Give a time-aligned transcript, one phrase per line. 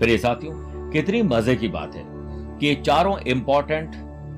[0.00, 0.52] प्रिय साथियों,
[0.92, 2.02] कितनी मज़े की बात है
[2.58, 3.94] कि चारों इंपॉर्टेंट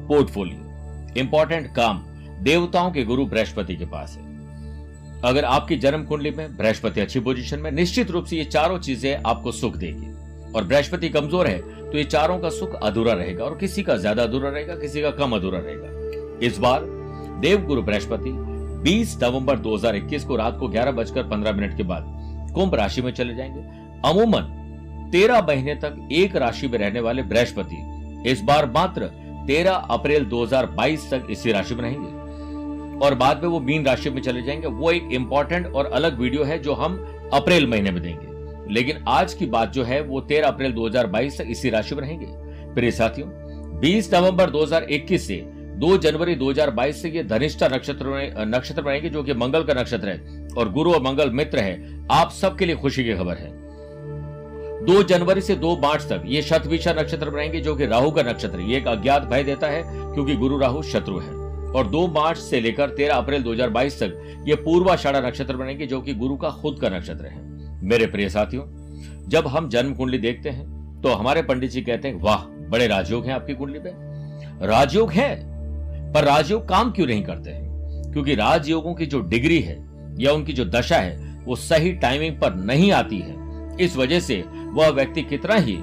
[0.08, 2.02] पोर्टफोलियो इंपॉर्टेंट काम
[2.42, 4.30] देवताओं के गुरु बृहस्पति के पास है।
[5.24, 9.22] अगर आपकी जन्म कुंडली में बृहस्पति अच्छी पोजीशन में, निश्चित रूप से ये चारों चीज़ें
[9.22, 10.10] आपको सुख देगी।
[10.52, 14.22] और बृहस्पति कमज़ोर है तो ये चारों का सुख अधूरा रहेगा और किसी का ज़्यादा
[14.22, 16.84] अधूरा रहेगा, किसी का कम अधूरा रहेगा। इस बार
[17.40, 18.30] देवगुरु बृहस्पति
[18.82, 22.04] 20 नवंबर 2021 को रात को ग्यारह बजकर पंद्रह मिनट के बाद
[22.54, 23.60] कुंभ राशि में चले जाएँगे।
[24.04, 24.58] अमूमन
[25.12, 27.76] तेरह महीने तक एक राशि में रहने वाले बृहस्पति,
[28.30, 29.10] इस बार मात्र
[29.46, 32.22] 13 अप्रैल 2022 तक इसी राशि में रहेंगे।
[33.06, 36.44] और बाद में वो मीन राशि में चले जाएँगे। वो एक इंपॉर्टेंट और अलग वीडियो
[36.44, 38.32] है जो हम अप्रैल महीने में देंगे।
[38.74, 42.26] लेकिन आज की बात जो है, वो 13 अप्रैल 2022 तक इसी राशि में रहेंगे।
[42.74, 43.28] प्रिय साथियों
[43.80, 49.34] 20 नवंबर 2021 से 2 जनवरी 2022 से ये धनिष्ठा नक्षत्र नक्षत्र बनेंगे जो कि
[49.34, 53.14] मंगल का नक्षत्र है और गुरु और मंगल मित्र है। आप सबके लिए खुशी की
[53.14, 53.61] खबर है।
[54.82, 58.60] 2 जनवरी से दो मार्च तक ये शतविशा नक्षत्र बनाएँगे जो कि राहु का नक्षत्र
[58.60, 61.30] ये एक अज्ञात भय देता है, क्योंकि गुरु राहु शत्रु है।
[61.72, 66.14] और 2 मार्च से लेकर 13 अप्रैल 2022 तक ये पूर्वाषाढ़ा नक्षत्र बनेंगे, जो कि
[66.14, 67.40] गुरु का खुद का नक्षत्र है।
[67.82, 68.64] मेरे प्रिय साथियों,
[69.28, 73.26] जब हम जन्म कुंडली देखते हैं तो हमारे पंडित जी कहते हैं, वाह, बड़े राजयोग
[73.26, 73.92] हैं आपकी कुंडली में।
[74.62, 75.34] राजयोग है,
[76.12, 78.10] पर राजयोग काम क्यों नहीं करते हैं?
[78.12, 79.76] क्योंकि राजयोगों की जो डिग्री है
[80.20, 83.40] या उनकी जो दशा है, वो सही टाइमिंग पर नहीं आती है।
[83.80, 85.78] इस वजह से वह व्यक्ति कितना ही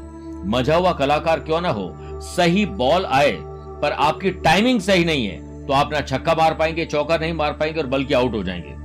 [0.46, 1.92] मज़ा हुआ कलाकार क्यों ना हो
[2.26, 3.38] सही बॉल आए
[3.82, 7.54] पर आपकी टाइमिंग सही नहीं है तो आप ना छक्का मार पाएँगे चौका नहीं मार
[7.54, 8.78] पाएँगे और बल्कि आउट हो जाएँगे।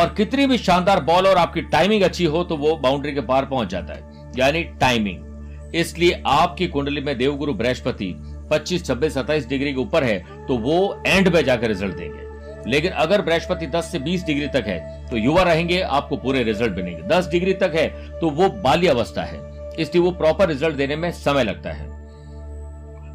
[0.00, 3.46] और कितनी भी शानदार बॉल और आपकी टाइमिंग अच्छी हो तो वो बाउंड्री के पार
[3.46, 8.12] पहुँच जाता है यानी टाइमिंग इसलिए आपकी कुंडली में देवगुरु बृहस्पति
[8.52, 12.29] 25, 26, 27 डिग्री के ऊपर है तो वो एंड में जाकर रिज़ल्ट देंगे।
[12.66, 16.76] लेकिन अगर बृहस्पति 10 से 20 डिग्री तक है तो युवा रहेंगे, आपको पूरे रिज़ल्ट
[16.76, 17.88] मिलेंगे। 10 डिग्री तक है
[18.20, 19.38] तो वो बाल्य अवस्था है।
[19.74, 21.88] इसलिए वो प्रॉपर रिज़ल्ट देने में समय लगता है।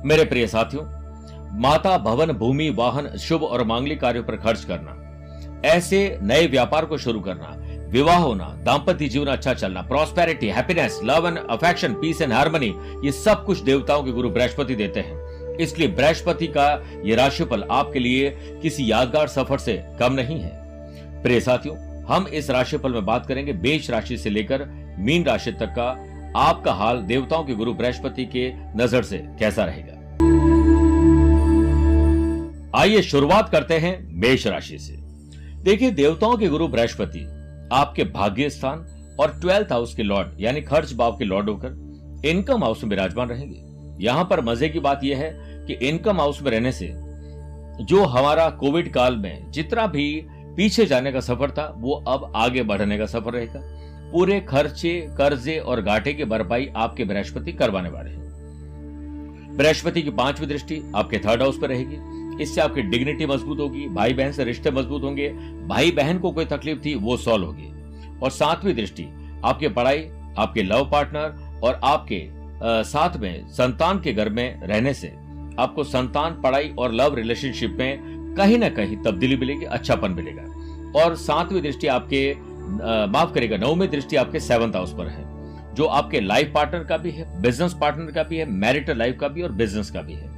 [0.05, 0.83] मेरे प्रिय साथियों,
[1.59, 5.01] माता भवन, भूमि, वाहन, शुभ और मांगलिक कार्यों पर खर्च करना,
[5.65, 7.55] ऐसे नए व्यापार को शुरू करना,
[7.89, 12.73] विवाह होना दाम्पत्य जीवन अच्छा चलना prosperity happiness love and affection peace and harmony
[13.05, 15.24] ये सब कुछ देवताओं के गुरु बृहस्पति देते हैं।
[15.61, 16.67] इसलिए बृहस्पति का
[17.05, 18.29] ये राशिफल आपके लिए
[18.61, 20.51] किसी यादगार सफ़र से कम नहीं है।
[21.23, 24.65] प्रिय साथियों, हम इस राशिफल में बात करेंगे मेष राशि से लेकर
[24.99, 25.89] मीन राशि तक का
[26.39, 29.93] आपका हाल देवताओं के गुरु बृहस्पति के नज़र से कैसा रहेगा।
[32.79, 34.93] आइए शुरुआत करते हैं मेष राशि से।
[35.63, 37.19] देखिए, देवताओं के गुरु बृहस्पति
[37.73, 38.85] आपके भाग्य स्थान
[39.19, 43.29] और ट्वेल्थ हाउस के लॉर्ड, यानी खर्च भाव के लॉर्ड होकर इनकम हाउस में विराजमान
[43.29, 43.59] रहेंगे।
[43.99, 45.31] यहाँ पर मज़े की बात यह है
[45.67, 46.93] कि इनकम हाउस में रहने से
[47.81, 50.05] जो हमारा कोविड काल में जितना भी
[50.57, 53.61] पीछे जाने का सफ़र था, वो अब आगे बढ़ने का सफ़र रहेगा।
[54.11, 60.45] पूरे खर्चे, कर्जे और घाटे की भरपाई आपके बृहस्पति करवाने वाले हैं। बृहस्पति की पांचवी
[60.45, 64.71] दृष्टि आपके थर्ड हाउस पर रहेगी। इससे आपकी डिग्निटी मज़बूत होगी भाई बहन से रिश्ते
[64.71, 65.29] मज़बूत होंगे
[65.67, 69.03] भाई बहन को कोई तकलीफ़ थी, वो सॉल्व होगी। और सातवीं दृष्टि,
[69.45, 70.07] आपके पढ़ाई,
[70.37, 72.19] आपके लव पार्टनर और आपके
[72.65, 75.07] साथ में संतान के घर में रहने से
[75.59, 80.43] आपको संतान, पढ़ाई और लव रिलेशनशिप में कहीं ना कहीं तब्दीली मिलेगी, अच्छापन मिलेगा।
[80.95, 82.33] और सातवीं दृष्टि आपके
[83.07, 85.23] माफ़ करेगा नौवीं दृष्टि आपके सेवंथ हाउस पर है,
[85.75, 89.27] जो आपके लाइफ पार्टनर का भी है बिज़नेस पार्टनर का भी है मैरिटल लाइफ का
[89.27, 90.33] भी और बिज़नेस का भी है।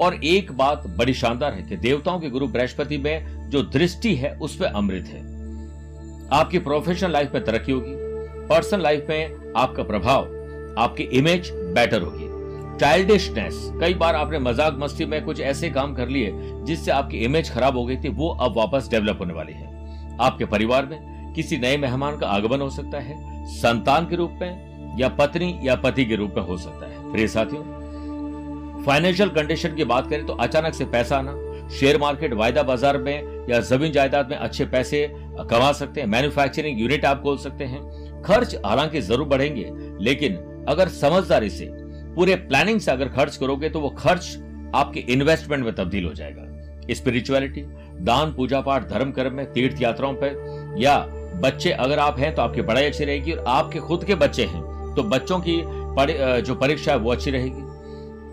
[0.00, 4.32] और एक बात बड़ी शानदार है कि देवताओं के गुरु बृहस्पति में जो दृष्टि है,
[4.32, 5.20] उस पर अमृत है।
[6.32, 7.94] आपकी प्रोफेशनल लाइफ में तरक्की होगी
[8.48, 10.24] पर्सनल लाइफ में आपका प्रभाव,
[10.78, 12.30] आपकी इमेज बेटर होगी।
[12.78, 16.32] चाइल्डिशनेस कई बार आपने मज़ाक मस्ती में कुछ ऐसे काम कर लिए
[16.64, 20.44] जिससे आपकी इमेज खराब हो गई थी, वो अब वापस डेवलप होने वाली है। आपके
[20.46, 23.16] परिवार में किसी नए मेहमान का आगमन हो सकता है,
[23.50, 27.28] संतान के रूप में, या पत्नी या पति के रूप में हो सकता है। प्रिय
[27.28, 31.34] साथियों फाइनेंशियल कंडीशन की बात करें तो अचानक से पैसा आना
[31.70, 35.06] शेयर मार्केट वायदा बाज़ार में या ज़मीन जायदाद में अच्छे पैसे
[35.50, 39.70] कमा सकते हैं मैन्युफैक्चरिंग यूनिट आप खोल सकते हैं। खर्च हालाँकि ज़रूर बढ़ेंगे,
[40.00, 40.34] लेकिन
[40.68, 41.68] अगर समझदारी से
[42.14, 44.36] पूरे प्लानिंग से अगर खर्च करोगे तो वो खर्च
[44.74, 46.48] आपके इन्वेस्टमेंट में तब्दील हो जाएगा।
[46.90, 47.62] स्पिरिचुअलिटी
[48.00, 50.98] दान, पूजा पाठ, धर्म कर्म में, तीर्थ यात्राओं पर या
[51.42, 54.62] बच्चे अगर आप हैं तो आपकी पढ़ाई अच्छी रहेगी और आपके खुद के बच्चे हैं
[54.96, 55.60] तो बच्चों की
[56.42, 57.62] जो परीक्षा है, वो अच्छी रहेगी।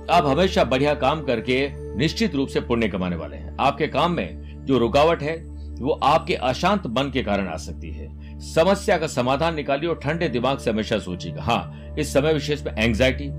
[0.10, 1.68] आप हमेशा बढ़िया काम करके
[1.98, 5.36] निश्चित रूप से पुण्य कमाने वाले हैं। आपके काम में जो रुकावट है,
[5.80, 8.08] वो आपके अशांत मन के कारण आ सकती है।
[8.40, 12.74] समस्या का समाधान निकालिए और ठंडे दिमाग से हमेशा सोचिएगा हाँ इस समय विशेष में
[12.78, 13.30] एंग्जाइटी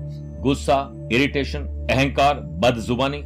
[0.41, 0.77] गुस्सा
[1.13, 3.23] इरिटेशन अहंकार, बदजुबानी,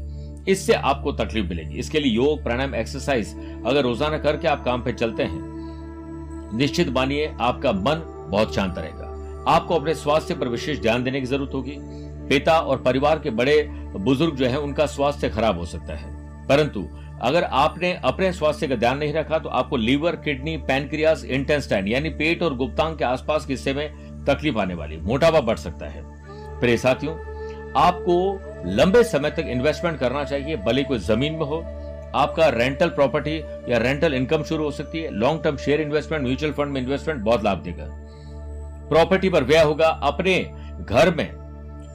[0.51, 3.33] इससे आपको तकलीफ़ मिलेगी। इसके लिए योग, प्राणायाम एक्सरसाइज
[3.65, 8.01] अगर रोज़ाना करके आप काम पे चलते हैं, निश्चित मानिए आपका मन
[8.31, 9.05] बहुत शांत रहेगा।
[9.47, 11.77] आपको अपने स्वास्थ्य पर विशेष ध्यान देने की ज़रूरत होगी।
[12.29, 13.61] पिता और परिवार के बड़े
[13.95, 16.13] बुज़ुर्ग जो है, उनका स्वास्थ्य खराब हो सकता है।
[16.47, 16.87] परंतु
[17.21, 22.09] अगर आपने अपने स्वास्थ्य का ध्यान नहीं रखा तो आपको लीवर, किडनी पैनक्रियाज इंटेस्टाइन, यानी
[22.09, 26.03] पेट और गुप्तांग के आसपास के हिस्से में तकलीफ़ आने वाली, मोटापा बढ़ सकता है।
[26.59, 27.15] प्रिय साथियों,
[27.77, 28.17] आपको
[28.67, 31.63] लंबे समय तक इन्वेस्टमेंट करना चाहिए, भले कोई ज़मीन में हो।
[32.15, 33.37] आपका रेंटल प्रॉपर्टी
[33.69, 37.21] या रेंटल इनकम शुरू हो सकती है। Long term share investment mutual fund में इन्वेस्टमेंट
[37.21, 37.85] बहुत लाभ देगा।
[38.89, 40.39] प्रॉपर्टी पर व्यय होगा। अपने
[40.81, 41.44] घर में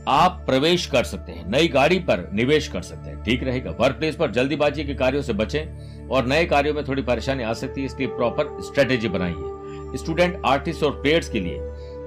[0.08, 3.96] आप प्रवेश कर सकते हैं, नई गाड़ी पर निवेश कर सकते हैं। ठीक रहेगा। वर्क
[3.96, 5.64] प्लेस पर जल्दीबाजी के कार्यों से बचें
[6.08, 10.82] और नए कार्यों में थोड़ी परेशानी आ सकती है। इसलिए प्रॉपर स्ट्रेटेजी बनाइए। स्टूडेंट आर्टिस्ट
[10.82, 11.58] और प्लेयर्स के लिए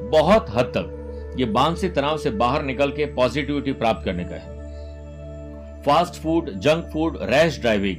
[0.10, 1.00] बहुत हद तक
[1.40, 4.54] ये मानसिक तनाव से बाहर निकल के पॉजिटिविटी प्राप्त करने का है।
[5.82, 7.98] Fast food junk food rash driving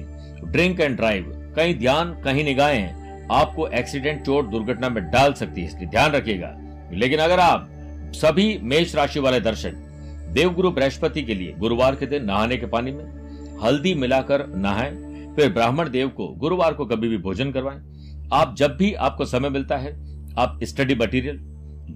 [0.52, 5.67] drink and drive कहीं ध्यान, कहीं निगाहें आपको एक्सीडेंट चोट, दुर्घटना में डाल सकती है।
[5.67, 6.56] इसलिए ध्यान रखिएगा।
[6.93, 7.70] लेकिन अगर आप
[8.14, 9.82] सभी मेष राशि वाले दर्शक
[10.32, 13.05] देवगुरु बृहस्पति के लिए गुरुवार के दिन नहाने के पानी में,
[13.62, 14.90] हल्दी मिलाकर नहाएँ,
[15.37, 19.49] फिर ब्राह्मण देव को गुरुवार को कभी भी भोजन करवाएँ। आप जब भी आपको समय
[19.49, 19.93] मिलता है,
[20.38, 21.40] आप स्टडी मटेरियल,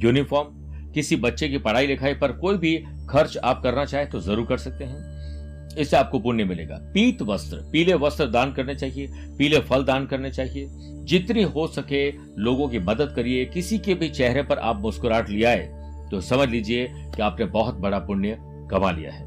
[0.02, 0.48] यूनिफॉर्म,
[0.92, 2.76] किसी बच्चे की पढ़ाई लिखाई पर कोई भी
[3.10, 7.56] खर्च आप करना चाहे तो ज़रूर कर सकते हैं। इससे आपको पुण्य मिलेगा। पीत वस्त्र,
[7.72, 10.66] पीले वस्त्र दान करने चाहिए, पीले फल दान करने चाहिए।
[11.04, 15.50] जितनी हो सके लोगों की मदद करिए, किसी के भी चेहरे पर आप मुस्कुराहट लिया
[15.50, 15.77] है
[16.10, 18.38] तो समझ लीजिए कि आपने बहुत बड़ा पुण्य
[18.70, 19.26] कमा लिया है।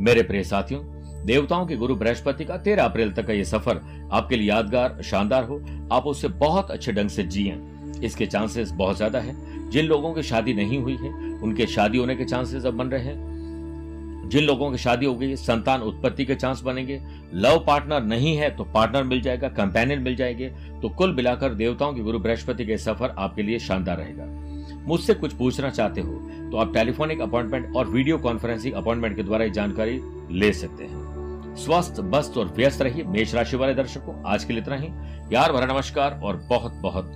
[0.00, 0.80] मेरे प्रिय साथियों,
[1.26, 3.80] देवताओं के गुरु बृहस्पति का तेरह अप्रैल तक का ये सफ़र
[4.12, 5.60] आपके लिए यादगार, शानदार हो।
[5.92, 7.60] आप उससे बहुत अच्छे ढंग से जिये
[8.04, 12.16] इसके चांसेस बहुत ज़्यादा है। जिन लोगों की शादी नहीं हुई है, उनके शादी होने
[12.16, 16.34] के चांसेस अब बन रहे हैं। जिन लोगों की शादी हो गई संतान उत्पत्ति के
[16.34, 17.00] चांस बनेंगे।
[17.34, 20.48] लव पार्टनर नहीं है तो पार्टनर मिल जाएगा कंपेनियन मिल जाएँगे।
[20.82, 24.24] तो कुल मिलाकर देवताओं के गुरु बृहस्पति के सफ़र आपके लिए शानदार रहेगा।
[24.86, 26.12] मुझसे कुछ पूछना चाहते हो
[26.50, 30.00] तो आप टेलीफोनिक अपॉइंटमेंट और वीडियो कॉन्फ्रेंसिंग अपॉइंटमेंट के द्वारा जानकारी
[30.30, 34.62] ले सकते हैं। स्वस्थ बस्त और व्यस्त रहिए मेष राशि वाले दर्शकों। आज के लिए
[34.62, 34.88] इतना ही।
[35.32, 37.12] यार भरा नमस्कार और बहुत बहुत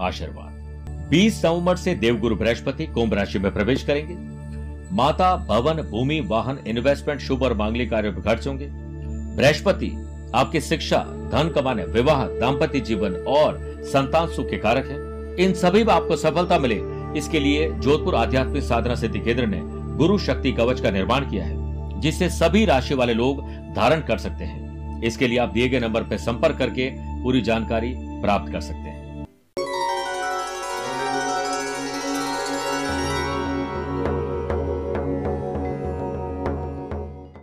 [0.00, 4.14] आशीर्वाद। 20 नवंबर से देवगुरु बृहस्पति कुंभ राशि में प्रवेश करेंगे।
[4.94, 8.68] माता, भवन, भूमि, वाहन इन्वेस्टमेंट शुभ और मांगलिक कार्यों पर खर्च होंगे।
[9.36, 9.92] बृहस्पति,
[10.34, 10.98] आपकी शिक्षा,
[11.32, 16.16] धन कमाने, विवाह दाम्पत्य जीवन और संतान सुख के कारक है। इन सभी में आपको
[16.16, 16.80] सफलता मिले।
[17.18, 19.60] इसके लिए जोधपुर आध्यात्मिक साधना सिद्धि केंद्र ने
[19.96, 23.42] गुरु शक्ति कवच का निर्माण किया है, जिससे सभी राशि वाले लोग
[23.74, 26.90] धारण कर सकते हैं। इसके लिए आप दिए गए नंबर पर संपर्क करके
[27.22, 28.91] पूरी जानकारी प्राप्त कर सकते हैं।